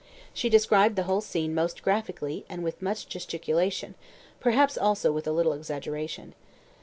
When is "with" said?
2.63-2.81, 5.11-5.27